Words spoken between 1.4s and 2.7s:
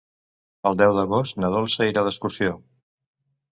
na Dolça irà d'excursió.